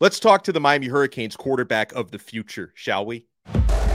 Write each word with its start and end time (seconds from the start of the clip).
Let's 0.00 0.18
talk 0.18 0.42
to 0.44 0.52
the 0.52 0.58
Miami 0.58 0.88
Hurricanes 0.88 1.36
quarterback 1.36 1.92
of 1.92 2.10
the 2.10 2.18
future, 2.18 2.72
shall 2.74 3.06
we? 3.06 3.26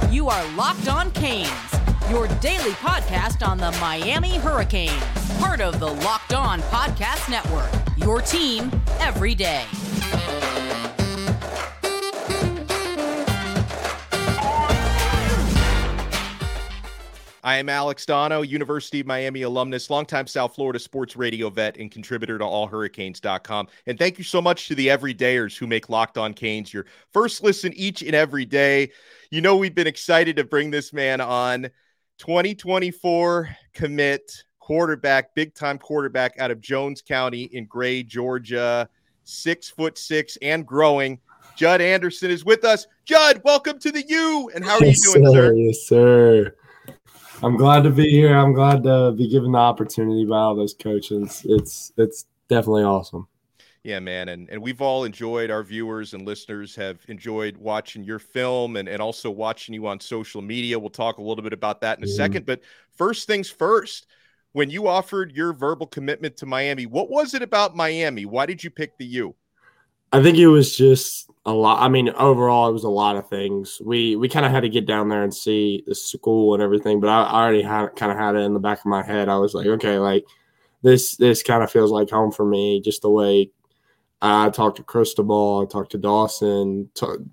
You 0.09 0.29
are 0.29 0.55
Locked 0.55 0.87
On 0.87 1.11
Canes, 1.11 1.49
your 2.09 2.25
daily 2.39 2.71
podcast 2.71 3.45
on 3.45 3.57
the 3.57 3.71
Miami 3.81 4.37
Hurricanes, 4.37 4.93
part 5.39 5.59
of 5.59 5.77
the 5.81 5.87
Locked 5.91 6.33
On 6.33 6.61
Podcast 6.61 7.29
Network. 7.29 7.69
Your 7.97 8.21
team 8.21 8.71
every 9.01 9.35
day. 9.35 9.65
I 17.43 17.57
am 17.57 17.69
Alex 17.69 18.05
Donno, 18.05 18.41
University 18.41 18.99
of 18.99 19.07
Miami 19.07 19.43
alumnus, 19.43 19.89
longtime 19.89 20.27
South 20.27 20.55
Florida 20.55 20.79
sports 20.79 21.15
radio 21.15 21.49
vet, 21.49 21.77
and 21.77 21.89
contributor 21.89 22.37
to 22.37 22.43
allhurricanes.com. 22.43 23.67
And 23.85 23.97
thank 23.97 24.17
you 24.17 24.23
so 24.23 24.41
much 24.41 24.67
to 24.67 24.75
the 24.75 24.87
everydayers 24.87 25.57
who 25.57 25.67
make 25.67 25.89
Locked 25.89 26.17
On 26.17 26.33
Canes 26.33 26.73
your 26.73 26.85
first 27.13 27.43
listen 27.43 27.73
each 27.73 28.01
and 28.01 28.13
every 28.13 28.45
day. 28.45 28.91
You 29.31 29.41
know, 29.41 29.55
we've 29.55 29.75
been 29.75 29.87
excited 29.87 30.35
to 30.35 30.43
bring 30.43 30.71
this 30.71 30.91
man 30.93 31.21
on. 31.21 31.69
2024 32.17 33.55
commit 33.73 34.43
quarterback, 34.59 35.33
big 35.33 35.55
time 35.55 35.77
quarterback 35.77 36.37
out 36.39 36.51
of 36.51 36.59
Jones 36.59 37.01
County 37.01 37.43
in 37.43 37.65
Gray, 37.65 38.03
Georgia, 38.03 38.89
six 39.23 39.69
foot 39.69 39.97
six 39.97 40.37
and 40.41 40.65
growing. 40.65 41.19
Judd 41.55 41.81
Anderson 41.81 42.29
is 42.29 42.45
with 42.45 42.65
us. 42.65 42.87
Judd, 43.05 43.41
welcome 43.43 43.79
to 43.79 43.91
the 43.91 44.05
U. 44.07 44.51
And 44.53 44.63
how 44.63 44.77
are 44.77 44.85
yes, 44.85 44.97
you 45.05 45.13
doing, 45.13 45.25
sir? 45.25 45.47
sir? 45.47 45.53
Yes, 45.55 45.79
sir. 45.87 46.55
I'm 47.41 47.55
glad 47.55 47.83
to 47.83 47.89
be 47.89 48.09
here. 48.09 48.35
I'm 48.35 48.53
glad 48.53 48.83
to 48.83 49.13
be 49.13 49.27
given 49.27 49.53
the 49.53 49.57
opportunity 49.59 50.25
by 50.25 50.37
all 50.37 50.55
those 50.55 50.73
coaches. 50.73 51.45
It's 51.47 51.93
it's 51.97 52.25
definitely 52.49 52.83
awesome. 52.83 53.27
Yeah, 53.83 53.99
man. 53.99 54.27
And 54.29 54.49
and 54.49 54.61
we've 54.61 54.81
all 54.81 55.05
enjoyed 55.05 55.49
our 55.49 55.63
viewers 55.63 56.13
and 56.13 56.25
listeners 56.25 56.75
have 56.75 56.99
enjoyed 57.07 57.55
watching 57.55 58.03
your 58.03 58.19
film 58.19 58.75
and, 58.75 58.89
and 58.89 59.01
also 59.01 59.31
watching 59.31 59.73
you 59.73 59.87
on 59.87 60.01
social 60.01 60.41
media. 60.41 60.77
We'll 60.77 60.89
talk 60.89 61.17
a 61.17 61.21
little 61.21 61.43
bit 61.43 61.53
about 61.53 61.79
that 61.81 61.97
in 61.97 62.03
a 62.03 62.07
Mhm. 62.07 62.15
second. 62.15 62.45
But 62.45 62.59
first 62.91 63.25
things 63.25 63.49
first, 63.49 64.07
when 64.51 64.69
you 64.69 64.87
offered 64.87 65.31
your 65.31 65.53
verbal 65.53 65.87
commitment 65.87 66.35
to 66.37 66.45
Miami, 66.45 66.87
what 66.87 67.09
was 67.09 67.33
it 67.33 67.41
about 67.41 67.73
Miami? 67.73 68.25
Why 68.25 68.47
did 68.47 68.63
you 68.63 68.69
pick 68.69 68.97
the 68.97 69.05
U? 69.05 69.33
I 70.11 70.21
think 70.21 70.37
it 70.37 70.47
was 70.47 70.75
just 70.75 71.29
a 71.49 71.53
lot. 71.53 71.81
I 71.81 71.89
mean, 71.89 72.09
overall, 72.09 72.69
it 72.69 72.73
was 72.73 72.83
a 72.83 72.89
lot 72.89 73.15
of 73.15 73.27
things. 73.27 73.81
We 73.83 74.15
we 74.15 74.29
kind 74.29 74.45
of 74.45 74.51
had 74.51 74.61
to 74.61 74.69
get 74.69 74.85
down 74.85 75.09
there 75.09 75.23
and 75.23 75.33
see 75.33 75.83
the 75.87 75.95
school 75.95 76.53
and 76.53 76.61
everything, 76.61 76.99
but 76.99 77.09
I, 77.09 77.23
I 77.23 77.41
already 77.41 77.63
had 77.63 77.95
kind 77.95 78.11
of 78.11 78.17
had 78.17 78.35
it 78.35 78.39
in 78.39 78.53
the 78.53 78.59
back 78.59 78.79
of 78.79 78.85
my 78.85 79.03
head. 79.03 79.29
I 79.29 79.37
was 79.37 79.53
like, 79.55 79.65
okay, 79.65 79.97
like 79.97 80.25
this 80.83 81.15
this 81.17 81.41
kind 81.41 81.63
of 81.63 81.71
feels 81.71 81.91
like 81.91 82.09
home 82.09 82.31
for 82.31 82.45
me. 82.45 82.81
Just 82.81 83.01
the 83.01 83.09
way 83.09 83.49
I 84.21 84.49
talked 84.49 84.77
to 84.77 84.83
Cristobal, 84.83 85.63
I 85.63 85.71
talked 85.71 85.91
to 85.93 85.97
Dawson, 85.97 86.89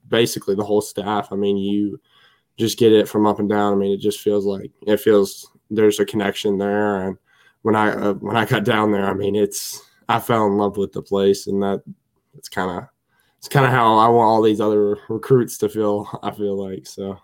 basically 0.09 0.55
the 0.55 0.65
whole 0.65 0.81
staff. 0.81 1.29
I 1.31 1.37
mean, 1.37 1.59
you 1.59 2.01
just 2.57 2.79
get 2.79 2.93
it 2.93 3.09
from 3.09 3.27
up 3.27 3.39
and 3.39 3.51
down. 3.51 3.75
I 3.75 3.77
mean, 3.77 3.93
it 3.93 4.01
just 4.01 4.21
feels 4.21 4.47
like 4.47 4.71
it 4.87 4.99
feels 4.99 5.51
there's 5.71 6.01
a 6.01 6.07
connection 6.07 6.57
there. 6.57 7.03
And 7.07 7.19
when 7.63 7.77
I 7.77 7.91
uh, 7.91 8.15
when 8.15 8.37
I 8.37 8.47
got 8.47 8.65
down 8.65 8.93
there, 8.93 9.07
I 9.07 9.15
mean, 9.15 9.37
it's 9.37 9.83
I 10.09 10.21
fell 10.21 10.47
in 10.47 10.57
love 10.57 10.79
with 10.79 10.93
the 10.93 11.03
place, 11.03 11.49
and 11.49 11.63
that 11.63 11.83
it's 12.35 12.49
kind 12.49 12.71
of 12.71 12.89
it's 13.39 13.49
kind 13.49 13.67
of 13.67 13.73
how 13.73 13.99
I 13.99 14.09
want 14.09 14.27
all 14.27 14.43
these 14.43 14.61
other 14.61 14.99
recruits 15.09 15.59
to 15.59 15.69
feel. 15.69 16.09
I 16.23 16.31
feel 16.31 16.57
like 16.57 16.87
so. 16.87 17.19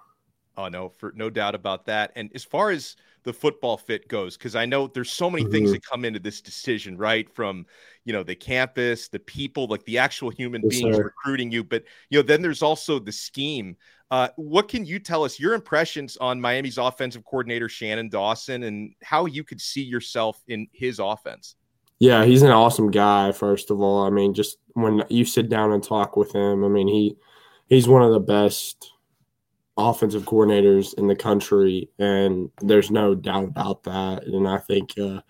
Oh 0.56 0.68
no, 0.68 0.90
for 0.90 1.12
no 1.16 1.30
doubt 1.30 1.54
about 1.54 1.86
that. 1.86 2.12
And 2.14 2.30
as 2.34 2.44
far 2.44 2.70
as 2.70 2.96
the 3.24 3.32
football 3.32 3.78
fit 3.78 4.06
goes, 4.08 4.36
because 4.36 4.54
I 4.54 4.66
know 4.66 4.86
there's 4.86 5.10
so 5.10 5.30
many 5.30 5.44
things 5.44 5.70
Mhm. 5.70 5.72
that 5.72 5.82
come 5.82 6.04
into 6.04 6.20
this 6.20 6.42
decision, 6.42 6.98
right? 6.98 7.28
From 7.34 7.64
you 8.04 8.12
know 8.12 8.22
the 8.22 8.34
campus, 8.34 9.08
the 9.08 9.18
people, 9.18 9.66
like 9.68 9.84
the 9.84 9.98
actual 9.98 10.28
human 10.30 10.62
Yes, 10.62 10.78
beings 10.78 10.98
sir. 10.98 11.02
recruiting 11.02 11.50
you, 11.50 11.64
but 11.64 11.84
you 12.10 12.18
know 12.18 12.22
then 12.22 12.42
there's 12.42 12.62
also 12.62 12.98
the 12.98 13.12
scheme. 13.12 13.76
Uh, 14.10 14.28
what 14.36 14.68
can 14.68 14.84
you 14.84 14.98
tell 14.98 15.24
us 15.24 15.40
your 15.40 15.54
impressions 15.54 16.18
on 16.18 16.38
Miami's 16.38 16.76
offensive 16.76 17.24
coordinator 17.24 17.68
Shannon 17.70 18.10
Dawson 18.10 18.64
and 18.64 18.94
how 19.02 19.24
you 19.24 19.44
could 19.44 19.60
see 19.60 19.82
yourself 19.82 20.42
in 20.48 20.66
his 20.72 20.98
offense? 20.98 21.56
Yeah, 22.02 22.24
he's 22.24 22.42
an 22.42 22.50
awesome 22.50 22.90
guy. 22.90 23.30
First 23.30 23.70
of 23.70 23.80
all, 23.80 24.04
I 24.04 24.10
mean, 24.10 24.34
just 24.34 24.58
when 24.72 25.04
you 25.08 25.24
sit 25.24 25.48
down 25.48 25.70
and 25.70 25.80
talk 25.80 26.16
with 26.16 26.32
him, 26.34 26.64
I 26.64 26.68
mean, 26.68 26.88
he 26.88 27.16
he's 27.68 27.86
one 27.86 28.02
of 28.02 28.10
the 28.10 28.18
best 28.18 28.90
offensive 29.76 30.24
coordinators 30.24 30.94
in 30.98 31.06
the 31.06 31.14
country, 31.14 31.88
and 32.00 32.50
there's 32.60 32.90
no 32.90 33.14
doubt 33.14 33.44
about 33.44 33.84
that. 33.84 34.24
And 34.26 34.48
I 34.48 34.58
think 34.58 34.98
uh, 34.98 35.20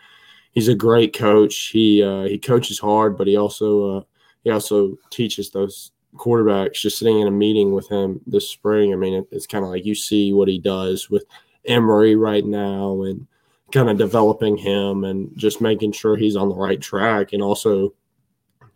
he's 0.53 0.69
a 0.69 0.75
great 0.75 1.13
coach. 1.15 1.69
He 1.75 2.03
uh, 2.03 2.23
he 2.23 2.39
coaches 2.39 2.79
hard, 2.79 3.19
but 3.19 3.27
he 3.27 3.37
also 3.37 3.99
uh, 3.99 4.03
he 4.45 4.51
also 4.51 4.97
teaches 5.11 5.51
those 5.51 5.93
quarterbacks. 6.17 6.75
Just 6.81 6.99
sitting 6.99 7.21
in 7.21 7.29
a 7.29 7.33
meeting 7.33 7.73
with 7.73 7.87
him 7.91 8.21
this 8.27 8.49
spring, 8.49 8.95
I 8.95 8.97
mean, 8.97 9.15
it, 9.15 9.29
it's 9.31 9.47
kind 9.47 9.65
of 9.65 9.71
like 9.71 9.85
you 9.85 9.95
see 9.95 10.33
what 10.33 10.49
he 10.49 10.59
does 10.59 11.11
with 11.11 11.27
Emory 11.67 12.17
right 12.17 12.47
now, 12.47 13.03
and 13.03 13.27
kind 13.73 13.91
of 13.91 13.99
developing 13.99 14.57
him 14.57 15.05
and 15.05 15.31
just 15.37 15.61
making 15.61 15.93
sure 15.93 16.17
he's 16.17 16.37
on 16.37 16.49
the 16.49 16.55
right 16.55 16.81
track, 16.81 17.33
and 17.33 17.43
also 17.43 17.95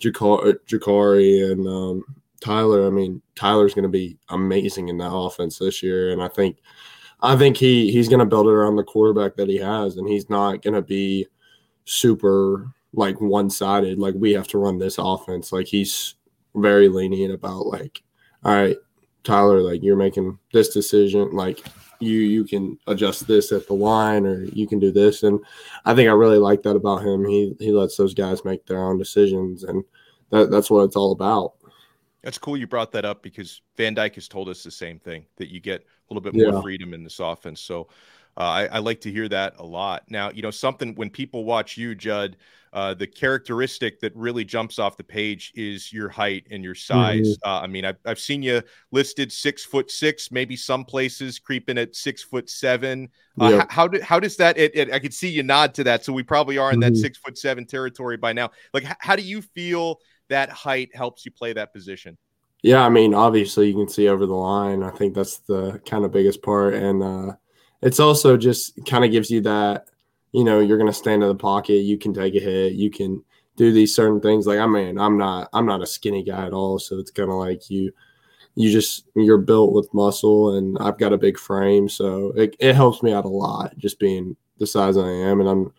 Jacurri, 0.00 1.50
and 1.50 1.66
um, 1.68 2.04
Tyler. 2.40 2.86
I 2.86 2.90
mean, 2.90 3.22
Tyler's 3.34 3.74
going 3.74 3.84
to 3.84 3.88
be 3.88 4.18
amazing 4.30 4.88
in 4.88 4.98
that 4.98 5.14
offense 5.14 5.58
this 5.58 5.82
year, 5.82 6.10
and 6.10 6.22
I 6.22 6.28
think, 6.28 6.58
I 7.20 7.36
think 7.36 7.56
he 7.56 7.92
he's 7.92 8.08
going 8.08 8.20
to 8.20 8.26
build 8.26 8.46
it 8.46 8.52
around 8.52 8.76
the 8.76 8.84
quarterback 8.84 9.36
that 9.36 9.48
he 9.48 9.58
has, 9.58 9.96
and 9.96 10.08
he's 10.08 10.28
not 10.28 10.62
going 10.62 10.74
to 10.74 10.82
be 10.82 11.26
super 11.84 12.66
like 12.92 13.20
one 13.20 13.50
sided. 13.50 13.98
Like 13.98 14.14
we 14.16 14.32
have 14.32 14.48
to 14.48 14.58
run 14.58 14.78
this 14.78 14.98
offense. 14.98 15.52
Like 15.52 15.66
he's 15.66 16.14
very 16.54 16.88
lenient 16.88 17.34
about 17.34 17.66
like, 17.66 18.02
all 18.44 18.54
right, 18.54 18.76
Tyler, 19.22 19.60
like 19.60 19.82
you're 19.82 19.96
making 19.96 20.38
this 20.52 20.70
decision, 20.70 21.30
like 21.32 21.62
you 22.00 22.18
you 22.18 22.44
can 22.44 22.78
adjust 22.86 23.26
this 23.26 23.52
at 23.52 23.66
the 23.66 23.74
line 23.74 24.26
or 24.26 24.44
you 24.44 24.66
can 24.66 24.78
do 24.78 24.90
this 24.90 25.22
and 25.22 25.40
I 25.84 25.94
think 25.94 26.08
I 26.08 26.12
really 26.12 26.38
like 26.38 26.62
that 26.62 26.76
about 26.76 27.04
him. 27.04 27.24
He 27.26 27.54
he 27.58 27.72
lets 27.72 27.96
those 27.96 28.14
guys 28.14 28.44
make 28.44 28.66
their 28.66 28.82
own 28.82 28.98
decisions 28.98 29.64
and 29.64 29.84
that 30.30 30.50
that's 30.50 30.70
what 30.70 30.82
it's 30.84 30.96
all 30.96 31.12
about. 31.12 31.54
That's 32.22 32.38
cool 32.38 32.56
you 32.56 32.66
brought 32.66 32.92
that 32.92 33.04
up 33.04 33.22
because 33.22 33.62
Van 33.76 33.94
Dyke 33.94 34.16
has 34.16 34.26
told 34.28 34.48
us 34.48 34.62
the 34.64 34.70
same 34.70 34.98
thing 34.98 35.26
that 35.36 35.48
you 35.52 35.60
get 35.60 35.82
a 35.82 36.14
little 36.14 36.22
bit 36.22 36.34
more 36.34 36.54
Yeah. 36.54 36.60
freedom 36.60 36.92
in 36.92 37.04
this 37.04 37.20
offense. 37.20 37.60
So 37.60 37.88
uh, 38.36 38.40
I, 38.40 38.66
I 38.66 38.78
like 38.78 39.00
to 39.02 39.12
hear 39.12 39.28
that 39.28 39.54
a 39.58 39.64
lot. 39.64 40.04
Now, 40.08 40.30
you 40.30 40.42
know, 40.42 40.50
something 40.50 40.94
when 40.94 41.10
people 41.10 41.44
watch 41.44 41.76
you, 41.76 41.94
Judd, 41.94 42.36
uh, 42.72 42.92
the 42.92 43.06
characteristic 43.06 44.00
that 44.00 44.14
really 44.14 44.44
jumps 44.44 44.78
off 44.78 44.98
the 44.98 45.04
page 45.04 45.52
is 45.54 45.90
your 45.92 46.10
height 46.10 46.46
and 46.50 46.62
your 46.62 46.74
size. 46.74 47.38
Uh, 47.44 47.60
I 47.60 47.66
mean, 47.66 47.86
I've, 47.86 47.96
I've 48.04 48.18
seen 48.20 48.42
you 48.42 48.62
listed 48.90 49.32
six 49.32 49.64
foot 49.64 49.90
six, 49.90 50.30
maybe 50.30 50.56
some 50.56 50.84
places 50.84 51.38
creeping 51.38 51.78
at 51.78 51.96
six 51.96 52.22
foot 52.22 52.50
seven. 52.50 53.08
Uh, 53.38 53.50
Yeah. 53.50 53.60
h- 53.62 53.66
How, 53.70 53.88
do, 53.88 54.00
how 54.02 54.20
does 54.20 54.36
that? 54.36 54.58
It, 54.58 54.72
it, 54.74 54.92
I 54.92 54.98
could 54.98 55.14
see 55.14 55.28
you 55.28 55.42
nod 55.42 55.72
to 55.74 55.84
that, 55.84 56.04
so 56.04 56.12
we 56.12 56.22
probably 56.22 56.58
are 56.58 56.72
in 56.72 56.80
that 56.80 56.92
Mhm. 56.92 56.96
six 56.96 57.16
foot 57.18 57.38
seven 57.38 57.64
territory 57.66 58.18
by 58.18 58.34
now. 58.34 58.50
Like, 58.74 58.84
h- 58.84 58.96
how 59.00 59.16
do 59.16 59.22
you 59.22 59.40
feel 59.40 60.00
that 60.28 60.50
height 60.50 60.94
helps 60.94 61.24
you 61.24 61.30
play 61.30 61.54
that 61.54 61.72
position? 61.72 62.18
Yeah, 62.62 62.84
I 62.84 62.88
mean, 62.88 63.14
obviously 63.14 63.68
you 63.68 63.74
can 63.74 63.88
see 63.88 64.08
over 64.08 64.26
the 64.26 64.34
line. 64.34 64.82
I 64.82 64.90
think 64.90 65.14
that's 65.14 65.38
the 65.38 65.80
kind 65.86 66.04
of 66.04 66.10
biggest 66.12 66.42
part. 66.42 66.74
And 66.74 67.02
uh, 67.02 67.32
it's 67.82 68.00
also 68.00 68.36
just 68.36 68.78
kind 68.86 69.04
of 69.04 69.10
gives 69.10 69.30
you 69.30 69.40
that, 69.42 69.86
you 70.32 70.44
know, 70.44 70.60
you're 70.60 70.78
going 70.78 70.90
to 70.90 70.96
stand 70.96 71.22
in 71.22 71.28
the 71.28 71.34
pocket. 71.34 71.82
You 71.82 71.98
can 71.98 72.12
take 72.12 72.34
a 72.34 72.40
hit. 72.40 72.72
You 72.74 72.90
can 72.90 73.22
do 73.56 73.72
these 73.72 73.94
certain 73.94 74.20
things. 74.20 74.46
Like, 74.46 74.58
I 74.58 74.66
mean, 74.66 74.98
I'm 74.98 75.16
not, 75.16 75.48
I'm 75.52 75.66
not 75.66 75.82
a 75.82 75.86
skinny 75.86 76.22
guy 76.22 76.46
at 76.46 76.52
all. 76.52 76.78
So 76.78 76.98
it's 76.98 77.10
kind 77.10 77.30
of 77.30 77.36
like 77.36 77.70
you, 77.70 77.92
you 78.54 78.70
just, 78.70 79.06
you're 79.14 79.38
built 79.38 79.72
with 79.72 79.92
muscle 79.94 80.56
and 80.56 80.76
I've 80.78 80.98
got 80.98 81.12
a 81.12 81.18
big 81.18 81.38
frame. 81.38 81.88
So 81.88 82.32
it, 82.36 82.56
it 82.58 82.74
helps 82.74 83.02
me 83.02 83.12
out 83.12 83.24
a 83.24 83.28
lot 83.28 83.76
just 83.78 83.98
being 83.98 84.36
the 84.58 84.66
size 84.66 84.96
I 84.96 85.08
am. 85.08 85.40
And 85.40 85.48
I'm, 85.48 85.72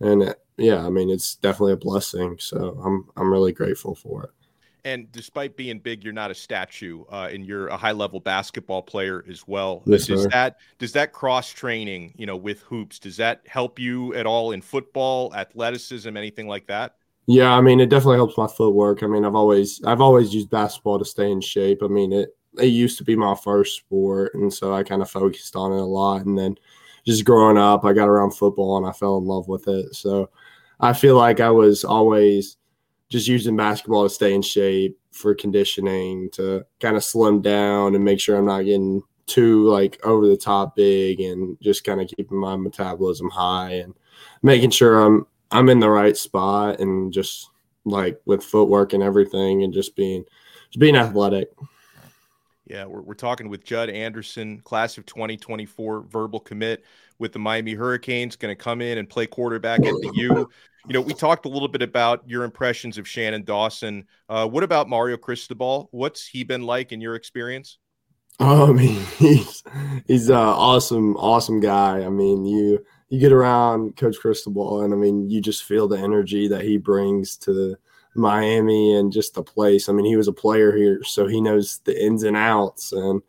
and 0.00 0.22
uh, 0.22 0.34
yeah, 0.56 0.84
I 0.84 0.90
mean, 0.90 1.10
it's 1.10 1.36
definitely 1.36 1.72
a 1.72 1.76
blessing. 1.76 2.36
So 2.38 2.80
I'm, 2.84 3.08
I'm 3.16 3.32
really 3.32 3.52
grateful 3.52 3.94
for 3.94 4.24
it. 4.24 4.30
And 4.84 5.10
despite 5.12 5.56
being 5.56 5.78
big, 5.78 6.02
you're 6.04 6.12
not 6.12 6.30
a 6.30 6.34
statue, 6.34 7.04
uh, 7.10 7.28
and 7.32 7.44
you're 7.44 7.68
a 7.68 7.76
high 7.76 7.92
level 7.92 8.20
basketball 8.20 8.82
player 8.82 9.24
as 9.28 9.46
well. 9.46 9.82
Yes, 9.86 10.06
does 10.06 10.22
sir. 10.22 10.28
that 10.30 10.56
does 10.78 10.92
that 10.92 11.12
cross 11.12 11.52
training, 11.52 12.14
you 12.16 12.26
know, 12.26 12.36
with 12.36 12.60
hoops, 12.62 12.98
does 12.98 13.16
that 13.18 13.42
help 13.46 13.78
you 13.78 14.14
at 14.14 14.26
all 14.26 14.52
in 14.52 14.60
football, 14.60 15.34
athleticism, 15.34 16.16
anything 16.16 16.48
like 16.48 16.66
that? 16.68 16.96
Yeah, 17.26 17.52
I 17.52 17.60
mean, 17.60 17.80
it 17.80 17.90
definitely 17.90 18.16
helps 18.16 18.36
my 18.36 18.48
footwork. 18.48 19.02
I 19.02 19.06
mean, 19.06 19.24
I've 19.24 19.34
always 19.34 19.82
I've 19.84 20.00
always 20.00 20.34
used 20.34 20.50
basketball 20.50 20.98
to 20.98 21.04
stay 21.04 21.30
in 21.30 21.40
shape. 21.40 21.82
I 21.82 21.86
mean, 21.86 22.12
it 22.12 22.36
it 22.58 22.66
used 22.66 22.98
to 22.98 23.04
be 23.04 23.16
my 23.16 23.34
first 23.34 23.76
sport, 23.76 24.34
and 24.34 24.52
so 24.52 24.74
I 24.74 24.82
kind 24.82 25.02
of 25.02 25.10
focused 25.10 25.54
on 25.56 25.72
it 25.72 25.80
a 25.80 25.84
lot. 25.84 26.26
And 26.26 26.38
then 26.38 26.56
just 27.06 27.24
growing 27.24 27.58
up, 27.58 27.84
I 27.84 27.92
got 27.92 28.08
around 28.08 28.32
football 28.32 28.76
and 28.78 28.86
I 28.86 28.92
fell 28.92 29.18
in 29.18 29.24
love 29.24 29.48
with 29.48 29.68
it. 29.68 29.94
So 29.94 30.30
I 30.80 30.92
feel 30.92 31.16
like 31.16 31.40
I 31.40 31.50
was 31.50 31.84
always 31.84 32.56
just 33.10 33.28
using 33.28 33.56
basketball 33.56 34.04
to 34.04 34.10
stay 34.10 34.32
in 34.32 34.40
shape 34.40 34.98
for 35.12 35.34
conditioning, 35.34 36.30
to 36.30 36.64
kind 36.78 36.96
of 36.96 37.04
slim 37.04 37.42
down 37.42 37.94
and 37.94 38.04
make 38.04 38.20
sure 38.20 38.36
I'm 38.36 38.46
not 38.46 38.64
getting 38.64 39.02
too 39.26 39.64
like 39.68 40.00
over 40.04 40.26
the 40.26 40.36
top 40.36 40.76
big, 40.76 41.20
and 41.20 41.58
just 41.60 41.84
kind 41.84 42.00
of 42.00 42.08
keeping 42.08 42.38
my 42.38 42.56
metabolism 42.56 43.28
high 43.28 43.72
and 43.72 43.94
making 44.42 44.70
sure 44.70 45.04
I'm 45.04 45.26
I'm 45.50 45.68
in 45.68 45.80
the 45.80 45.90
right 45.90 46.16
spot 46.16 46.80
and 46.80 47.12
just 47.12 47.50
like 47.84 48.20
with 48.24 48.44
footwork 48.44 48.92
and 48.92 49.02
everything 49.02 49.64
and 49.64 49.74
just 49.74 49.96
being 49.96 50.24
just 50.70 50.78
being 50.78 50.96
athletic. 50.96 51.50
Yeah, 52.66 52.84
we're, 52.84 53.00
we're 53.00 53.14
talking 53.14 53.48
with 53.48 53.64
Judd 53.64 53.90
Anderson, 53.90 54.60
class 54.60 54.96
of 54.96 55.04
2024, 55.04 56.02
verbal 56.02 56.38
commit 56.38 56.84
with 57.20 57.32
the 57.32 57.38
Miami 57.38 57.74
Hurricanes, 57.74 58.34
going 58.34 58.50
to 58.50 58.60
come 58.60 58.80
in 58.80 58.98
and 58.98 59.08
play 59.08 59.26
quarterback 59.26 59.80
at 59.80 59.94
the 60.00 60.10
U. 60.14 60.50
You 60.86 60.94
know, 60.94 61.02
we 61.02 61.12
talked 61.12 61.44
a 61.44 61.48
little 61.48 61.68
bit 61.68 61.82
about 61.82 62.22
your 62.26 62.42
impressions 62.42 62.98
of 62.98 63.06
Shannon 63.06 63.44
Dawson. 63.44 64.06
Uh, 64.28 64.48
what 64.48 64.64
about 64.64 64.88
Mario 64.88 65.18
Cristobal? 65.18 65.88
What's 65.92 66.26
he 66.26 66.42
been 66.42 66.62
like 66.62 66.90
in 66.90 67.00
your 67.00 67.14
experience? 67.14 67.78
Oh, 68.42 68.74
I 68.74 68.82
he's 69.18 69.62
he's 70.06 70.30
an 70.30 70.36
awesome, 70.36 71.14
awesome 71.18 71.60
guy. 71.60 72.02
I 72.02 72.08
mean, 72.08 72.46
you 72.46 72.82
you 73.10 73.20
get 73.20 73.32
around 73.32 73.98
Coach 73.98 74.16
Cristobal, 74.18 74.80
and 74.80 74.94
I 74.94 74.96
mean, 74.96 75.28
you 75.28 75.42
just 75.42 75.64
feel 75.64 75.86
the 75.86 75.98
energy 75.98 76.48
that 76.48 76.62
he 76.62 76.78
brings 76.78 77.36
to 77.38 77.76
Miami 78.14 78.96
and 78.96 79.12
just 79.12 79.34
the 79.34 79.42
place. 79.42 79.90
I 79.90 79.92
mean, 79.92 80.06
he 80.06 80.16
was 80.16 80.26
a 80.26 80.32
player 80.32 80.74
here, 80.74 81.04
so 81.04 81.26
he 81.26 81.38
knows 81.38 81.80
the 81.84 82.02
ins 82.02 82.22
and 82.22 82.34
outs, 82.34 82.92
and 82.92 83.20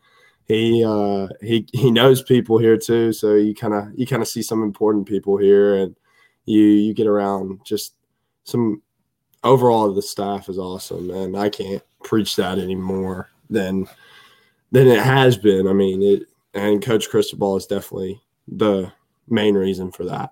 he 0.51 0.83
uh, 0.83 1.27
he 1.41 1.67
he 1.73 1.91
knows 1.91 2.21
people 2.21 2.57
here 2.57 2.77
too. 2.77 3.13
So 3.13 3.35
you 3.35 3.55
kind 3.55 3.73
of 3.73 3.87
you 3.95 4.05
kind 4.05 4.21
of 4.21 4.27
see 4.27 4.41
some 4.41 4.63
important 4.63 5.07
people 5.07 5.37
here, 5.37 5.75
and 5.75 5.95
you 6.45 6.61
you 6.61 6.93
get 6.93 7.07
around 7.07 7.61
just 7.63 7.95
some. 8.43 8.81
Overall, 9.43 9.91
the 9.91 10.03
staff 10.03 10.49
is 10.49 10.59
awesome, 10.59 11.09
and 11.09 11.35
I 11.35 11.49
can't 11.49 11.81
preach 12.03 12.35
that 12.35 12.59
anymore 12.59 13.29
than 13.49 13.87
than 14.71 14.87
it 14.87 14.99
has 14.99 15.35
been. 15.35 15.67
I 15.67 15.73
mean, 15.73 16.03
it 16.03 16.23
and 16.53 16.81
Coach 16.81 17.09
Cristobal 17.09 17.57
is 17.57 17.65
definitely 17.65 18.21
the 18.47 18.91
main 19.27 19.55
reason 19.55 19.91
for 19.91 20.05
that. 20.05 20.31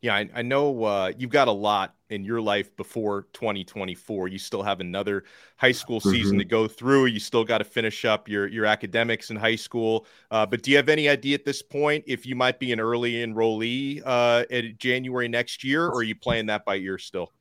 Yeah, 0.00 0.14
I, 0.14 0.30
I 0.36 0.42
know 0.42 0.84
uh, 0.84 1.12
you've 1.18 1.30
got 1.30 1.48
a 1.48 1.52
lot 1.52 1.94
in 2.10 2.24
your 2.24 2.40
life 2.40 2.76
before 2.76 3.26
2024. 3.32 4.28
You 4.28 4.38
still 4.38 4.62
have 4.62 4.80
another 4.80 5.24
high 5.56 5.72
school 5.72 6.00
season 6.00 6.32
mm-hmm. 6.32 6.38
to 6.38 6.44
go 6.44 6.68
through. 6.68 7.06
You 7.06 7.20
still 7.20 7.44
got 7.44 7.58
to 7.58 7.64
finish 7.64 8.04
up 8.04 8.28
your 8.28 8.46
your 8.46 8.66
academics 8.66 9.30
in 9.30 9.36
high 9.36 9.56
school. 9.56 10.06
Uh, 10.30 10.44
but 10.44 10.62
do 10.62 10.70
you 10.70 10.76
have 10.76 10.88
any 10.88 11.08
idea 11.08 11.34
at 11.34 11.44
this 11.44 11.62
point 11.62 12.04
if 12.06 12.26
you 12.26 12.34
might 12.34 12.58
be 12.58 12.72
an 12.72 12.80
early 12.80 13.14
enrollee 13.14 14.02
uh, 14.04 14.44
at 14.50 14.78
January 14.78 15.28
next 15.28 15.64
year, 15.64 15.86
or 15.86 15.98
are 15.98 16.02
you 16.02 16.14
playing 16.14 16.46
that 16.46 16.64
by 16.64 16.76
ear 16.76 16.98
still? 16.98 17.32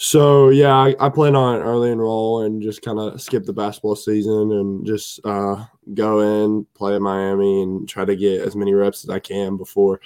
So 0.00 0.50
yeah, 0.50 0.74
I, 0.74 0.94
I 1.00 1.08
plan 1.08 1.34
on 1.34 1.60
early 1.60 1.90
enroll 1.90 2.42
and 2.42 2.62
just 2.62 2.82
kind 2.82 3.00
of 3.00 3.20
skip 3.20 3.44
the 3.44 3.52
basketball 3.52 3.96
season 3.96 4.52
and 4.52 4.86
just 4.86 5.18
uh, 5.24 5.64
go 5.92 6.20
in, 6.20 6.64
play 6.74 6.94
at 6.94 7.02
Miami, 7.02 7.62
and 7.62 7.88
try 7.88 8.04
to 8.04 8.14
get 8.14 8.42
as 8.42 8.54
many 8.54 8.74
reps 8.74 9.02
as 9.04 9.10
I 9.10 9.18
can 9.18 9.56
before 9.56 10.00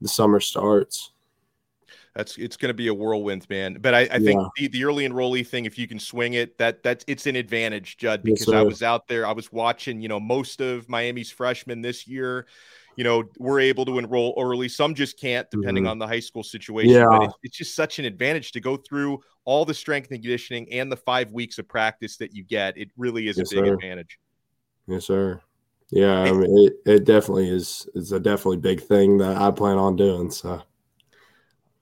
the 0.00 0.08
summer 0.08 0.38
starts 0.38 1.10
that's 2.14 2.38
it's 2.38 2.56
going 2.56 2.68
to 2.68 2.74
be 2.74 2.88
a 2.88 2.94
whirlwind, 2.94 3.48
man. 3.50 3.78
But 3.80 3.94
I, 3.94 4.00
I 4.02 4.18
think 4.18 4.40
yeah. 4.40 4.48
the, 4.56 4.68
the 4.68 4.84
early 4.84 5.06
enrollee 5.06 5.46
thing, 5.46 5.64
if 5.64 5.78
you 5.78 5.88
can 5.88 5.98
swing 5.98 6.34
it, 6.34 6.56
that 6.58 6.82
that's 6.82 7.04
it's 7.08 7.26
an 7.26 7.36
advantage, 7.36 7.96
Judd, 7.96 8.22
because 8.22 8.48
yes, 8.48 8.56
I 8.56 8.62
was 8.62 8.82
out 8.82 9.08
there, 9.08 9.26
I 9.26 9.32
was 9.32 9.50
watching, 9.52 10.00
you 10.00 10.08
know, 10.08 10.20
most 10.20 10.60
of 10.60 10.88
Miami's 10.88 11.30
freshmen 11.30 11.82
this 11.82 12.06
year. 12.06 12.46
You 12.96 13.02
know, 13.02 13.24
we're 13.38 13.58
able 13.58 13.84
to 13.86 13.98
enroll 13.98 14.34
early. 14.38 14.68
Some 14.68 14.94
just 14.94 15.18
can't, 15.18 15.50
depending 15.50 15.82
mm-hmm. 15.82 15.90
on 15.90 15.98
the 15.98 16.06
high 16.06 16.20
school 16.20 16.44
situation. 16.44 16.92
Yeah. 16.92 17.06
But 17.08 17.22
it's, 17.24 17.34
it's 17.42 17.56
just 17.56 17.74
such 17.74 17.98
an 17.98 18.04
advantage 18.04 18.52
to 18.52 18.60
go 18.60 18.76
through 18.76 19.18
all 19.44 19.64
the 19.64 19.74
strength 19.74 20.12
and 20.12 20.22
conditioning 20.22 20.72
and 20.72 20.92
the 20.92 20.96
five 20.96 21.32
weeks 21.32 21.58
of 21.58 21.66
practice 21.66 22.16
that 22.18 22.32
you 22.32 22.44
get. 22.44 22.78
It 22.78 22.90
really 22.96 23.26
is 23.26 23.36
yes, 23.36 23.50
a 23.50 23.56
big 23.56 23.64
sir. 23.64 23.74
advantage. 23.74 24.18
Yes, 24.86 25.06
sir. 25.06 25.40
Yeah, 25.90 26.20
I 26.20 26.30
mean, 26.30 26.68
it, 26.68 26.90
it 26.90 27.04
definitely 27.04 27.48
is. 27.48 27.88
It's 27.96 28.12
a 28.12 28.20
definitely 28.20 28.58
big 28.58 28.80
thing 28.80 29.18
that 29.18 29.36
I 29.36 29.50
plan 29.50 29.76
on 29.76 29.96
doing. 29.96 30.30
So 30.30 30.62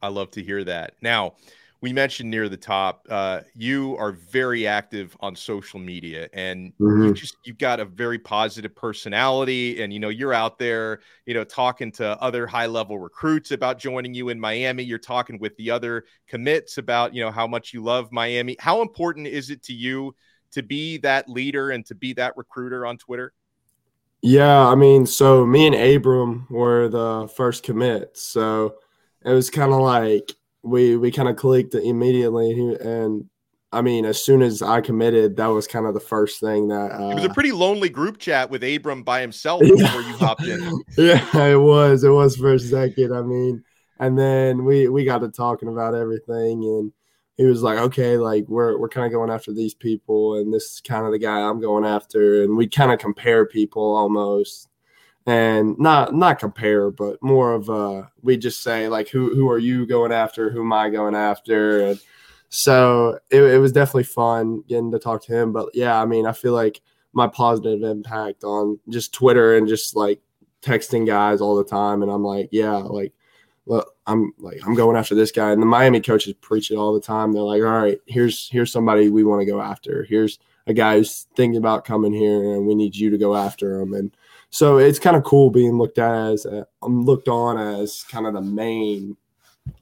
I 0.03 0.09
love 0.09 0.31
to 0.33 0.43
hear 0.43 0.65
that. 0.65 0.95
Now, 1.01 1.35
we 1.83 1.93
mentioned 1.93 2.31
near 2.31 2.49
the 2.49 2.57
top, 2.57 3.07
uh, 3.11 3.41
you 3.57 3.97
are 3.99 4.13
very 4.13 4.69
active 4.69 5.17
on 5.19 5.35
social 5.35 5.81
media, 5.81 6.29
and 6.33 6.73
mm-hmm. 6.79 7.03
you 7.03 7.13
just 7.13 7.37
you've 7.45 7.59
got 7.59 7.81
a 7.81 7.85
very 7.85 8.21
positive 8.21 8.75
personality, 8.75 9.83
and 9.83 9.93
you 9.93 9.99
know 9.99 10.09
you're 10.09 10.33
out 10.33 10.61
there, 10.61 11.01
you 11.27 11.35
know, 11.35 11.43
talking 11.43 11.91
to 11.93 12.17
other 12.23 12.47
high 12.47 12.67
level 12.67 13.01
recruits 13.01 13.51
about 13.51 13.81
joining 13.81 14.15
you 14.15 14.29
in 14.29 14.39
Miami. 14.39 14.85
You're 14.85 14.99
talking 14.99 15.41
with 15.41 15.57
the 15.57 15.73
other 15.73 16.05
commits 16.29 16.79
about 16.79 17.15
you 17.15 17.25
know 17.25 17.33
how 17.33 17.49
much 17.49 17.75
you 17.75 17.83
love 17.83 18.13
Miami. 18.13 18.57
How 18.61 18.81
important 18.81 19.27
is 19.27 19.51
it 19.51 19.65
to 19.65 19.73
you 19.73 20.15
to 20.53 20.63
be 20.63 20.99
that 20.99 21.29
leader 21.29 21.73
and 21.73 21.85
to 21.87 21.97
be 21.97 22.13
that 22.13 22.37
recruiter 22.37 22.87
on 22.87 22.97
Twitter? 22.97 23.33
Yeah, 24.21 24.69
I 24.69 24.77
mean, 24.77 25.05
so 25.05 25.45
me 25.45 25.67
and 25.67 25.75
Abram 25.75 26.47
were 26.49 26.89
the 26.89 27.29
first 27.37 27.65
commits, 27.65 28.23
so 28.23 28.77
it 29.25 29.33
was 29.33 29.51
kind 29.51 29.73
of 29.73 29.81
like 29.81 30.33
we 30.63 30.97
we 30.97 31.11
kind 31.11 31.29
of 31.29 31.37
clicked 31.37 31.75
immediately 31.75 32.77
and 32.81 33.29
I 33.75 33.81
mean, 33.81 34.05
as 34.05 34.23
soon 34.23 34.43
as 34.43 34.61
I 34.61 34.83
committed, 34.83 35.37
that 35.37 35.47
was 35.47 35.67
kind 35.67 35.87
of 35.87 35.95
the 35.95 36.01
first 36.01 36.41
thing 36.41 36.69
that 36.69 36.93
uh, 36.93 37.09
it 37.09 37.15
was 37.15 37.25
a 37.25 37.31
pretty 37.31 37.53
lonely 37.53 37.89
group 37.89 38.19
chat 38.19 38.51
with 38.51 38.63
Abram 38.63 39.03
by 39.03 39.23
himself 39.23 39.61
before 39.63 40.03
yeah. 40.03 40.09
you 40.09 40.17
hopped 40.17 40.45
in. 40.45 40.83
yeah, 40.99 41.47
it 41.47 41.59
was. 41.59 42.05
It 42.05 42.11
was 42.11 42.37
for 42.37 42.53
a 42.53 42.59
second. 42.59 43.15
I 43.15 43.23
mean, 43.23 43.65
and 43.99 44.19
then 44.19 44.67
we 44.67 44.89
we 44.89 45.05
got 45.05 45.19
to 45.19 45.31
talking 45.31 45.71
about 45.71 45.95
everything, 45.95 46.65
and 46.65 46.93
he 47.39 47.45
was 47.45 47.63
like, 47.63 47.79
"Okay, 47.79 48.19
like 48.19 48.45
we're 48.47 48.79
we're 48.79 48.91
kind 48.91 49.07
of 49.07 49.13
going 49.13 49.31
after 49.31 49.55
these 49.55 49.75
people, 49.75 50.35
and 50.35 50.53
this 50.53 50.65
is 50.65 50.83
kind 50.87 51.07
of 51.07 51.13
the 51.13 51.19
guy 51.19 51.41
I'm 51.41 51.61
going 51.61 51.87
after," 51.87 52.43
and 52.43 52.59
we 52.59 52.67
kind 52.67 52.93
of 52.93 52.99
compare 52.99 53.47
people 53.47 53.97
almost 53.97 54.69
and 55.27 55.79
not 55.79 56.15
not 56.15 56.39
compare, 56.39 56.91
but 56.91 57.23
more 57.23 57.55
of 57.55 57.69
a 57.69 58.11
we 58.23 58.37
just 58.37 58.63
say 58.63 58.89
like 58.89 59.09
who 59.09 59.35
who 59.35 59.49
are 59.49 59.59
you 59.59 59.87
going 59.87 60.13
after, 60.13 60.51
who 60.51 60.63
am 60.63 60.73
I 60.73 60.91
going 60.91 61.15
after, 61.15 61.81
and 61.87 62.01
so 62.49 63.19
it, 63.31 63.43
it 63.43 63.59
was 63.59 63.73
definitely 63.73 64.05
fun 64.05 64.63
getting 64.69 64.91
to 64.93 64.99
talk 64.99 65.23
to 65.25 65.33
him. 65.33 65.53
But 65.53 65.71
yeah, 65.75 66.01
I 66.01 66.07
mean, 66.07 66.27
I 66.27 66.33
feel 66.33 66.53
like 66.53 66.81
my 67.13 67.29
positive 67.29 67.83
impact 67.83 68.43
on 68.45 68.81
just 68.89 69.13
Twitter 69.13 69.57
and 69.57 69.69
just 69.69 69.95
like 69.95 70.21
texting 70.61 71.07
guys 71.07 71.41
all 71.41 71.57
the 71.57 71.65
time, 71.65 72.03
and 72.03 72.11
I'm 72.11 72.25
like, 72.25 72.49
yeah, 72.53 72.77
like. 72.77 73.13
Well, 73.65 73.87
I'm 74.09 74.33
like 74.39 74.59
I'm 74.67 74.75
going 74.75 74.97
after 74.97 75.15
this 75.15 75.31
guy, 75.31 75.53
and 75.53 75.63
the 75.63 75.67
Miami 75.67 76.01
coaches 76.01 76.35
preach 76.41 76.73
it 76.73 76.75
all 76.75 76.93
the 76.93 77.01
time. 77.01 77.33
They're 77.33 77.43
like, 77.43 77.63
"All 77.63 77.69
right, 77.69 77.97
here's 78.07 78.49
here's 78.49 78.73
somebody 78.73 79.09
we 79.09 79.23
want 79.23 79.41
to 79.41 79.47
go 79.47 79.61
after. 79.61 80.03
Here's 80.03 80.41
a 80.67 80.75
guy 80.75 80.97
who's 80.97 81.29
thinking 81.37 81.59
about 81.59 81.85
coming 81.85 82.13
here, 82.13 82.55
and 82.55 82.67
we 82.67 82.75
need 82.75 82.97
you 82.97 83.09
to 83.11 83.19
go 83.19 83.37
after 83.37 83.81
him." 83.81 83.95
And 83.95 84.17
so 84.53 84.77
it's 84.77 84.99
kind 84.99 85.17
of 85.17 85.25
cool 85.25 85.51
being 85.51 85.79
looked 85.79 85.99
at 85.99 86.15
as 86.15 86.47
i 86.47 86.63
looked 86.87 87.27
on 87.27 87.59
as 87.59 88.05
kind 88.05 88.27
of 88.27 88.35
the 88.35 88.41
main, 88.43 89.17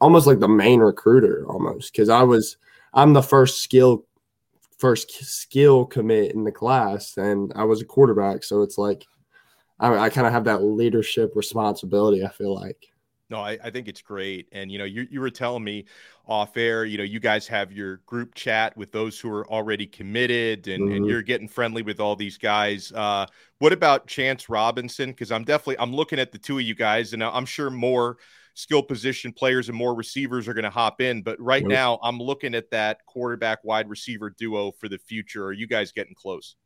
almost 0.01 0.27
like 0.29 0.39
the 0.39 0.49
main 0.49 0.81
recruiter 0.81 1.45
almost 1.49 1.93
because 1.93 2.09
I 2.09 2.23
was 2.23 2.57
I'm 2.95 3.13
the 3.13 3.23
first 3.23 3.63
skill 3.63 4.07
first 4.79 5.11
skill 5.25 5.85
commit 5.85 6.33
in 6.33 6.45
the 6.45 6.53
class 6.53 7.17
and 7.19 7.53
I 7.55 7.65
was 7.65 7.83
a 7.83 7.85
quarterback, 7.85 8.45
so 8.45 8.63
it's 8.63 8.79
like 8.79 9.07
I, 9.81 9.97
I 9.97 10.11
kind 10.11 10.27
of 10.27 10.33
have 10.33 10.45
that 10.45 10.63
leadership 10.63 11.33
responsibility. 11.35 12.25
I 12.25 12.29
feel 12.29 12.55
like. 12.55 12.90
No, 13.31 13.41
I, 13.41 13.57
I 13.63 13.71
think 13.71 13.87
it's 13.87 14.03
great. 14.03 14.49
And, 14.53 14.71
you 14.73 14.79
know, 14.79 14.85
you, 14.85 15.07
you 15.11 15.21
were 15.21 15.31
telling 15.31 15.63
me 15.63 15.85
off 16.27 16.57
air, 16.57 16.85
you 16.85 16.99
know, 16.99 17.05
you 17.05 17.21
guys 17.21 17.47
have 17.47 17.73
your 17.73 17.99
group 17.99 18.35
chat 18.35 18.77
with 18.77 18.91
those 18.91 19.19
who 19.21 19.33
are 19.33 19.49
already 19.49 19.87
committed 19.87 20.67
and, 20.69 20.85
mm-hmm. 20.85 20.97
and 20.97 21.07
you're 21.07 21.23
getting 21.23 21.49
friendly 21.49 21.83
with 21.83 22.01
all 22.01 22.17
these 22.17 22.37
guys. 22.37 22.93
Uh, 22.93 23.27
what 23.59 23.73
about 23.73 24.07
Chance 24.07 24.49
Robinson? 24.49 25.11
Because 25.11 25.31
I'm 25.31 25.45
definitely, 25.45 25.79
I'm 25.79 25.95
looking 25.95 26.19
at 26.19 26.33
the 26.33 26.39
two 26.39 26.59
of 26.59 26.65
you 26.65 26.75
guys 26.75 27.13
and 27.13 27.23
I'm 27.23 27.47
sure 27.47 27.71
more 27.71 28.19
skill 28.55 28.83
position 28.83 29.33
players 29.33 29.69
and 29.69 29.79
more 29.79 29.95
receivers 29.95 30.49
are 30.49 30.55
going 30.55 30.65
to 30.65 30.71
hop 30.71 31.01
in. 31.01 31.23
But 31.23 31.41
right 31.41 31.63
yep. 31.63 31.71
now, 31.71 31.99
I'm 32.03 32.19
looking 32.19 32.55
at 32.55 32.71
that 32.71 33.07
quarterback 33.07 33.63
wide 33.65 33.89
receiver 33.89 34.31
duo 34.31 34.73
for 34.73 34.89
the 34.89 34.99
future. 34.99 35.47
Are 35.47 35.53
you 35.53 35.67
guys 35.67 35.93
getting 35.93 36.15
close? 36.15 36.57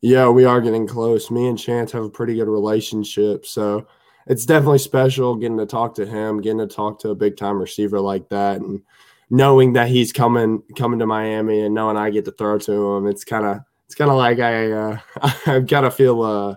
Yeah, 0.00 0.28
we 0.28 0.44
are 0.44 0.60
getting 0.60 0.86
close. 0.86 1.30
Me 1.30 1.48
and 1.48 1.58
Chance 1.58 1.92
have 1.92 2.04
a 2.04 2.10
pretty 2.10 2.34
good 2.34 2.48
relationship. 2.48 3.46
So, 3.46 3.86
it's 4.28 4.44
definitely 4.44 4.78
special 4.78 5.36
getting 5.36 5.58
to 5.58 5.66
talk 5.66 5.94
to 5.94 6.06
him, 6.06 6.40
getting 6.40 6.58
to 6.58 6.66
talk 6.66 7.00
to 7.00 7.10
a 7.10 7.14
big 7.14 7.36
time 7.36 7.58
receiver 7.58 7.98
like 8.00 8.28
that, 8.28 8.60
and 8.60 8.82
knowing 9.30 9.72
that 9.72 9.88
he's 9.88 10.12
coming 10.12 10.62
coming 10.76 10.98
to 10.98 11.06
Miami 11.06 11.60
and 11.60 11.74
knowing 11.74 11.96
I 11.96 12.10
get 12.10 12.24
to 12.26 12.32
throw 12.32 12.58
to 12.58 12.96
him. 12.96 13.06
It's 13.06 13.24
kind 13.24 13.46
of 13.46 13.60
it's 13.86 13.94
kind 13.94 14.10
of 14.10 14.16
like 14.16 14.38
I 14.38 14.70
uh, 14.70 14.98
I've 15.46 15.66
got 15.66 15.80
to 15.82 15.90
feel 15.90 16.22
uh, 16.22 16.56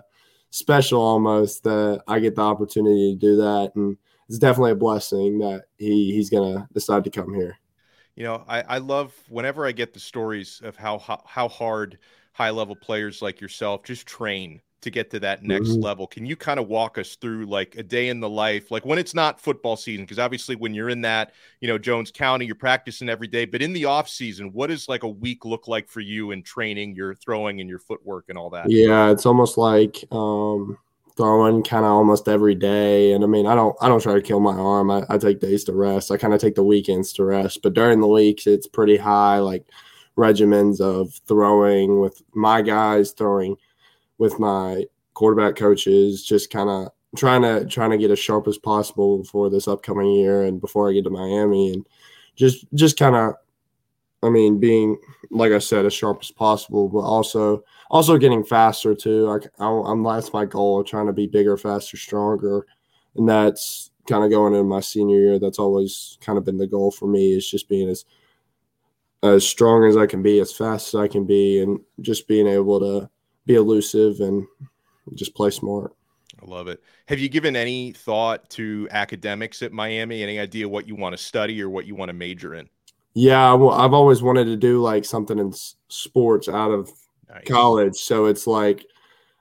special 0.50 1.00
almost 1.00 1.64
that 1.64 2.02
I 2.06 2.20
get 2.20 2.36
the 2.36 2.42
opportunity 2.42 3.14
to 3.14 3.18
do 3.18 3.36
that, 3.36 3.72
and 3.74 3.96
it's 4.28 4.38
definitely 4.38 4.72
a 4.72 4.76
blessing 4.76 5.38
that 5.38 5.64
he 5.78 6.12
he's 6.12 6.30
gonna 6.30 6.68
decide 6.74 7.04
to 7.04 7.10
come 7.10 7.34
here. 7.34 7.58
You 8.16 8.24
know, 8.24 8.44
I, 8.46 8.60
I 8.62 8.78
love 8.78 9.14
whenever 9.30 9.66
I 9.66 9.72
get 9.72 9.94
the 9.94 10.00
stories 10.00 10.60
of 10.62 10.76
how 10.76 10.98
how, 10.98 11.22
how 11.26 11.48
hard 11.48 11.98
high 12.34 12.50
level 12.50 12.76
players 12.76 13.22
like 13.22 13.40
yourself 13.40 13.84
just 13.84 14.06
train 14.06 14.60
to 14.82 14.90
get 14.90 15.10
to 15.10 15.20
that 15.20 15.42
next 15.42 15.70
mm-hmm. 15.70 15.82
level. 15.82 16.06
Can 16.06 16.26
you 16.26 16.36
kind 16.36 16.60
of 16.60 16.68
walk 16.68 16.98
us 16.98 17.16
through 17.16 17.46
like 17.46 17.76
a 17.76 17.82
day 17.82 18.08
in 18.08 18.20
the 18.20 18.28
life, 18.28 18.70
like 18.70 18.84
when 18.84 18.98
it's 18.98 19.14
not 19.14 19.40
football 19.40 19.76
season? 19.76 20.04
Because 20.04 20.18
obviously, 20.18 20.56
when 20.56 20.74
you're 20.74 20.90
in 20.90 21.00
that, 21.02 21.32
you 21.60 21.68
know, 21.68 21.78
Jones 21.78 22.10
County, 22.10 22.44
you're 22.46 22.54
practicing 22.54 23.08
every 23.08 23.28
day. 23.28 23.44
But 23.44 23.62
in 23.62 23.72
the 23.72 23.86
off 23.86 24.08
season, 24.08 24.52
what 24.52 24.68
does 24.68 24.88
like 24.88 25.04
a 25.04 25.08
week 25.08 25.44
look 25.44 25.68
like 25.68 25.88
for 25.88 26.00
you 26.00 26.32
in 26.32 26.42
training, 26.42 26.94
your 26.94 27.14
throwing, 27.14 27.60
and 27.60 27.68
your 27.68 27.78
footwork 27.78 28.26
and 28.28 28.36
all 28.36 28.50
that? 28.50 28.68
Yeah, 28.68 29.10
it's 29.10 29.26
almost 29.26 29.56
like 29.56 30.04
um, 30.12 30.76
throwing 31.16 31.62
kind 31.62 31.84
of 31.84 31.92
almost 31.92 32.28
every 32.28 32.54
day. 32.54 33.12
And 33.12 33.24
I 33.24 33.26
mean, 33.26 33.46
I 33.46 33.54
don't, 33.54 33.76
I 33.80 33.88
don't 33.88 34.02
try 34.02 34.14
to 34.14 34.22
kill 34.22 34.40
my 34.40 34.54
arm. 34.54 34.90
I, 34.90 35.04
I 35.08 35.18
take 35.18 35.40
days 35.40 35.64
to 35.64 35.72
rest. 35.72 36.10
I 36.10 36.16
kind 36.16 36.34
of 36.34 36.40
take 36.40 36.54
the 36.54 36.64
weekends 36.64 37.12
to 37.14 37.24
rest. 37.24 37.62
But 37.62 37.74
during 37.74 38.00
the 38.00 38.08
weeks, 38.08 38.46
it's 38.46 38.66
pretty 38.66 38.96
high, 38.96 39.38
like 39.38 39.66
regimens 40.16 40.80
of 40.80 41.14
throwing 41.26 42.00
with 42.00 42.20
my 42.34 42.62
guys, 42.62 43.12
throwing 43.12 43.56
with 44.18 44.38
my 44.38 44.84
quarterback 45.14 45.56
coaches, 45.56 46.24
just 46.24 46.50
kind 46.50 46.70
of 46.70 46.88
trying 47.16 47.42
to 47.42 47.66
trying 47.66 47.90
to 47.90 47.98
get 47.98 48.10
as 48.10 48.18
sharp 48.18 48.48
as 48.48 48.58
possible 48.58 49.22
for 49.24 49.50
this 49.50 49.68
upcoming 49.68 50.12
year 50.12 50.44
and 50.44 50.60
before 50.60 50.88
I 50.88 50.94
get 50.94 51.04
to 51.04 51.10
Miami 51.10 51.72
and 51.72 51.86
just 52.36 52.66
just 52.74 52.98
kind 52.98 53.14
of 53.14 53.34
I 54.22 54.30
mean 54.30 54.58
being 54.58 54.96
like 55.30 55.52
I 55.52 55.58
said 55.58 55.84
as 55.84 55.92
sharp 55.92 56.20
as 56.22 56.30
possible 56.30 56.88
but 56.88 57.00
also 57.00 57.62
also 57.90 58.16
getting 58.16 58.44
faster 58.44 58.94
too. 58.94 59.28
I, 59.28 59.62
I 59.62 59.92
am 59.92 60.02
that's 60.02 60.32
my 60.32 60.46
goal 60.46 60.82
trying 60.82 61.06
to 61.06 61.12
be 61.12 61.26
bigger 61.26 61.56
faster 61.56 61.96
stronger. 61.96 62.66
And 63.14 63.28
that's 63.28 63.90
kind 64.08 64.24
of 64.24 64.30
going 64.30 64.54
into 64.54 64.64
my 64.64 64.80
senior 64.80 65.18
year. 65.18 65.38
That's 65.38 65.58
always 65.58 66.16
kind 66.22 66.38
of 66.38 66.44
been 66.44 66.56
the 66.56 66.66
goal 66.66 66.90
for 66.90 67.06
me 67.06 67.34
is 67.34 67.48
just 67.48 67.68
being 67.68 67.90
as 67.90 68.06
as 69.22 69.46
strong 69.46 69.84
as 69.84 69.96
I 69.96 70.06
can 70.06 70.22
be 70.22 70.40
as 70.40 70.52
fast 70.52 70.94
as 70.94 71.00
I 71.00 71.06
can 71.06 71.24
be 71.24 71.60
and 71.60 71.78
just 72.00 72.26
being 72.26 72.48
able 72.48 72.80
to 72.80 73.10
be 73.46 73.54
elusive 73.54 74.20
and 74.20 74.46
just 75.14 75.34
play 75.34 75.50
smart 75.50 75.92
I 76.42 76.46
love 76.46 76.68
it. 76.68 76.82
Have 77.06 77.18
you 77.18 77.28
given 77.28 77.56
any 77.56 77.92
thought 77.92 78.48
to 78.50 78.88
academics 78.90 79.62
at 79.62 79.72
Miami? 79.72 80.22
Any 80.22 80.38
idea 80.38 80.68
what 80.68 80.88
you 80.88 80.94
want 80.94 81.16
to 81.16 81.22
study 81.22 81.62
or 81.62 81.68
what 81.68 81.86
you 81.86 81.94
want 81.94 82.08
to 82.08 82.14
major 82.14 82.54
in? 82.54 82.68
Yeah, 83.14 83.52
well, 83.54 83.70
I've 83.72 83.92
always 83.92 84.22
wanted 84.22 84.46
to 84.46 84.56
do 84.56 84.80
like 84.80 85.04
something 85.04 85.38
in 85.38 85.52
sports 85.88 86.48
out 86.48 86.70
of 86.70 86.90
nice. 87.28 87.44
college. 87.46 87.96
So 87.96 88.26
it's 88.26 88.46
like 88.46 88.86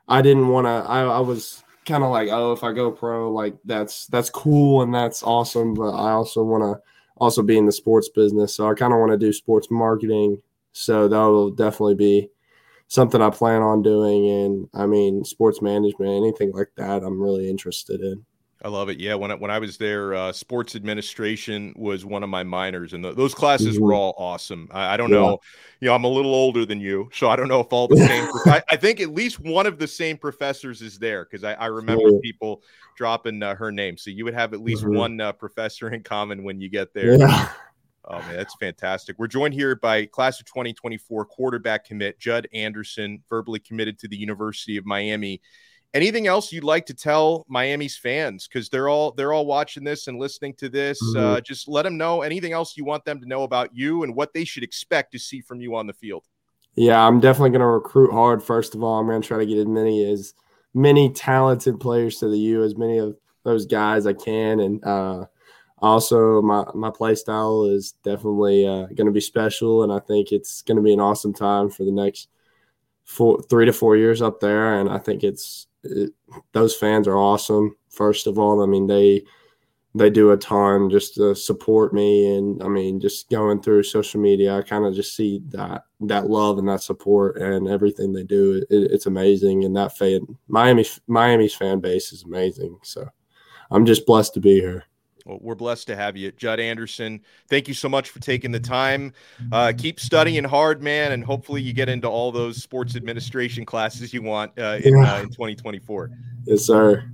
I 0.08 0.22
didn't 0.22 0.50
want 0.50 0.66
to. 0.66 0.90
I, 0.90 1.04
I 1.04 1.20
was 1.20 1.64
kind 1.86 2.04
of 2.04 2.12
like, 2.12 2.30
oh, 2.30 2.52
if 2.52 2.64
I 2.64 2.74
go 2.74 2.92
pro, 2.92 3.32
like 3.32 3.56
that's 3.66 4.08
that's 4.08 4.30
cool 4.30 4.82
and 4.82 4.94
that's 4.94 5.24
awesome. 5.24 5.74
But 5.74 5.92
I 5.92 6.12
also 6.12 6.44
want 6.44 6.64
to 6.64 6.82
also 7.18 7.42
be 7.42 7.58
in 7.58 7.66
the 7.66 7.72
sports 7.72 8.10
business. 8.10 8.56
So 8.56 8.70
I 8.70 8.74
kind 8.74 8.94
of 8.94 9.00
want 9.00 9.12
to 9.12 9.18
do 9.18 9.32
sports 9.34 9.70
marketing. 9.72 10.42
So 10.74 11.08
that 11.08 11.18
will 11.18 11.52
definitely 11.52 11.96
be 11.96 12.30
something 12.92 13.22
I 13.22 13.30
plan 13.30 13.62
on 13.62 13.82
doing. 13.82 14.30
And 14.30 14.68
I 14.74 14.86
mean, 14.86 15.24
sports 15.24 15.62
management, 15.62 16.12
anything 16.12 16.52
like 16.52 16.72
that, 16.76 17.04
I'm 17.04 17.22
really 17.22 17.50
interested 17.50 18.02
in. 18.02 18.26
I 18.64 18.68
love 18.68 18.90
it. 18.90 19.00
Yeah, 19.00 19.16
when 19.16 19.32
I, 19.32 19.36
when 19.36 19.50
I 19.50 19.60
was 19.60 19.78
there, 19.78 20.14
uh, 20.14 20.32
sports 20.34 20.76
administration 20.76 21.74
was 21.78 22.06
one 22.06 22.22
of 22.22 22.30
my 22.30 22.44
minors, 22.44 22.94
and 22.94 23.04
the, 23.04 23.12
those 23.14 23.34
classes 23.34 23.76
mm-hmm. 23.76 23.86
were 23.86 23.94
all 23.94 24.14
awesome. 24.18 24.68
I, 24.72 24.94
I 24.94 24.98
don't 24.98 25.10
yeah. 25.10 25.16
know, 25.16 25.40
you 25.80 25.88
know, 25.88 25.96
I'm 25.96 26.04
a 26.04 26.10
little 26.10 26.36
older 26.36 26.64
than 26.64 26.80
you, 26.80 27.10
so 27.12 27.28
I 27.28 27.36
don't 27.36 27.48
know 27.48 27.62
if 27.62 27.74
all 27.74 27.88
the 27.88 27.98
same. 27.98 28.30
I, 28.46 28.62
I, 28.70 28.76
think 28.76 29.00
at 29.00 29.16
least 29.16 29.40
one 29.40 29.66
of 29.66 29.80
the 29.80 29.88
same 29.88 30.16
professors 30.16 30.84
is 30.84 31.00
there 31.00 31.26
because 31.26 31.44
I, 31.44 31.54
I, 31.54 31.68
remember 31.68 32.10
yeah. 32.10 32.20
people 32.22 32.62
dropping 32.96 33.42
uh, 33.42 33.56
her 33.56 33.72
name. 33.72 33.98
So 33.98 34.12
you 34.12 34.26
would 34.26 34.36
have 34.36 34.54
at 34.54 34.62
least 34.62 34.84
mm-hmm. 34.84 34.96
one 34.96 35.22
uh, 35.22 35.32
professor 35.32 35.90
in 35.90 36.04
common 36.04 36.44
when 36.44 36.62
you 36.62 36.70
get 36.70 36.94
there. 36.94 37.18
Yeah. 37.18 37.52
Oh 38.06 38.20
man, 38.20 38.36
that's 38.36 38.56
fantastic. 38.56 39.20
We're 39.20 39.28
joined 39.28 39.54
here 39.54 39.76
by 39.76 40.06
class 40.08 40.40
of 40.40 40.46
2024 40.48 41.26
quarterback 41.26 41.86
commit 41.86 42.20
Judd 42.20 42.48
Anderson, 42.54 43.24
verbally 43.30 43.60
committed 43.60 44.00
to 44.00 44.08
the 44.08 44.18
University 44.18 44.78
of 44.78 44.86
Miami. 44.86 45.42
Anything 45.94 46.26
else 46.26 46.52
you'd 46.52 46.64
like 46.64 46.86
to 46.88 46.94
tell 46.94 47.46
Miami's 47.50 47.98
fans 47.98 48.48
because 48.48 48.70
they're 48.70 48.90
all 48.90 49.12
they're 49.12 49.34
all 49.34 49.46
watching 49.46 49.84
this 49.84 50.08
and 50.08 50.18
listening 50.18 50.54
to 50.56 50.70
this? 50.70 51.02
Mm-hmm. 51.04 51.20
Uh, 51.20 51.42
just 51.42 51.68
let 51.68 51.84
them 51.84 51.98
know 51.98 52.22
anything 52.22 52.54
else 52.54 52.76
you 52.76 52.86
want 52.86 53.06
them 53.06 53.20
to 53.20 53.28
know 53.28 53.44
about 53.44 53.76
you 53.76 54.04
and 54.04 54.16
what 54.16 54.34
they 54.34 54.46
should 54.46 54.64
expect 54.64 55.12
to 55.12 55.20
see 55.20 55.42
from 55.42 55.62
you 55.62 55.76
on 55.76 55.86
the 55.86 55.94
field. 55.94 56.24
Yeah, 56.76 57.06
I'm 57.06 57.20
definitely 57.20 57.50
going 57.50 57.62
to 57.62 57.68
recruit 57.68 58.12
hard. 58.12 58.42
First 58.42 58.74
of 58.76 58.84
all, 58.84 59.00
I'm 59.00 59.06
going 59.06 59.22
to 59.22 59.28
try 59.28 59.38
to 59.38 59.46
get 59.46 59.58
as 59.58 59.68
many 59.68 60.10
as 60.12 60.34
many 60.74 61.12
talented 61.12 61.80
players 61.80 62.18
to 62.18 62.30
the 62.30 62.38
U, 62.38 62.64
as 62.64 62.78
many 62.78 62.98
of 62.98 63.16
those 63.44 63.66
guys 63.66 64.08
I 64.08 64.14
can, 64.14 64.60
and 64.60 64.84
uh, 64.86 65.26
also 65.82 66.42
my 66.42 66.64
my 66.74 66.90
play 66.90 67.16
style 67.16 67.66
is 67.66 67.94
definitely 68.04 68.68
uh, 68.68 68.86
going 68.96 69.08
to 69.08 69.12
be 69.12 69.22
special 69.22 69.84
and 69.84 69.92
i 69.92 70.00
think 70.00 70.32
it's 70.32 70.62
going 70.62 70.78
to 70.78 70.84
be 70.84 70.94
an 70.94 71.00
awesome 71.00 71.34
time 71.34 71.70
for 71.70 71.84
the 71.84 71.92
next 71.92 72.30
four 73.04 73.42
three 73.44 73.66
to 73.66 73.74
four 73.74 73.98
years 73.98 74.22
up 74.22 74.40
there 74.40 74.80
and 74.80 74.90
i 74.90 74.98
think 74.98 75.24
it's 75.24 75.68
it, 75.84 76.12
those 76.54 76.76
fans 76.76 77.08
are 77.08 77.18
awesome 77.18 77.76
first 77.92 78.28
of 78.28 78.40
all. 78.40 78.64
I 78.64 78.66
mean 78.66 78.88
they 78.88 79.24
they 79.94 80.10
do 80.10 80.32
a 80.32 80.38
ton 80.38 80.90
just 80.90 81.16
to 81.16 81.36
support 81.36 81.94
me 81.94 82.38
and 82.38 82.64
i 82.64 82.68
mean 82.70 82.98
just 82.98 83.30
going 83.30 83.62
through 83.62 83.84
social 83.84 84.22
media 84.22 84.56
i 84.56 84.62
kind 84.62 84.86
of 84.86 84.96
just 84.96 85.18
see 85.18 85.42
that 85.50 85.84
that 86.00 86.30
love 86.30 86.58
and 86.58 86.70
that 86.70 86.82
support 86.82 87.36
and 87.42 87.68
everything 87.68 88.14
they 88.14 88.24
do. 88.24 88.64
It, 88.70 88.92
it's 88.92 89.06
amazing 89.06 89.66
and 89.66 89.76
that 89.76 89.98
fan 89.98 90.26
miami 90.48 90.86
miami's 91.08 91.54
fan 91.54 91.82
base 91.82 92.14
is 92.14 92.24
amazing 92.24 92.78
so 92.84 93.06
i'm 93.70 93.86
just 93.86 94.06
blessed 94.06 94.34
to 94.36 94.40
be 94.40 94.62
here 94.62 94.86
well, 95.26 95.40
we're 95.42 95.56
blessed 95.56 95.88
to 95.88 95.96
have 95.96 96.18
you, 96.18 96.32
Judd 96.32 96.60
Anderson. 96.60 97.22
Thank 97.50 97.68
you 97.68 97.74
so 97.74 97.90
much 97.90 98.10
for 98.10 98.20
taking 98.20 98.52
the 98.52 98.60
time. 98.60 99.14
Uh, 99.52 99.74
keep 99.78 100.00
studying 100.00 100.44
hard, 100.44 100.82
man, 100.82 101.12
and 101.12 101.24
hopefully 101.24 101.62
you 101.62 101.74
get 101.74 101.90
into 101.90 102.08
all 102.08 102.32
those 102.32 102.62
sports 102.62 102.96
administration 102.96 103.66
classes 103.66 104.14
you 104.14 104.22
want 104.22 104.52
uh, 104.60 104.80
in, 104.84 104.96
uh, 104.98 105.20
in 105.24 105.30
2024. 105.30 106.12
Yes, 106.46 106.62
sir. 106.62 107.06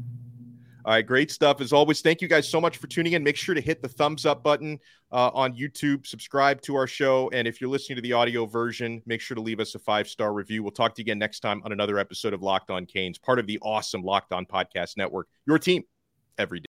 All 0.87 0.93
right, 0.93 1.05
great 1.05 1.29
stuff 1.31 1.59
as 1.59 1.73
always. 1.73 1.99
Thank 1.99 2.21
you 2.21 2.29
guys 2.29 2.47
so 2.47 2.61
much 2.61 2.77
for 2.77 2.87
tuning 2.87 3.11
in. 3.11 3.21
Make 3.21 3.35
sure 3.35 3.53
to 3.53 3.59
hit 3.59 3.81
the 3.81 3.89
thumbs 3.89 4.25
up 4.25 4.41
button 4.41 4.79
uh, 5.11 5.31
on 5.33 5.53
YouTube, 5.53 6.07
subscribe 6.07 6.61
to 6.61 6.75
our 6.75 6.87
show, 6.87 7.29
and 7.33 7.45
if 7.45 7.59
you're 7.59 7.69
listening 7.69 7.97
to 7.97 8.01
the 8.01 8.13
audio 8.13 8.45
version, 8.45 9.01
make 9.05 9.19
sure 9.19 9.35
to 9.35 9.41
leave 9.41 9.59
us 9.59 9.75
a 9.75 9.79
five 9.79 10.07
star 10.07 10.31
review. 10.31 10.63
We'll 10.63 10.71
talk 10.71 10.95
to 10.95 11.01
you 11.01 11.03
again 11.03 11.19
next 11.19 11.41
time 11.41 11.61
on 11.65 11.73
another 11.73 11.99
episode 11.99 12.33
of 12.33 12.41
Locked 12.41 12.71
On 12.71 12.85
Canes, 12.85 13.17
part 13.17 13.37
of 13.37 13.47
the 13.47 13.59
awesome 13.61 14.01
Locked 14.01 14.31
On 14.31 14.45
Podcast 14.45 14.95
Network. 14.95 15.27
Your 15.45 15.59
team 15.59 15.83
every 16.37 16.61
day. 16.61 16.65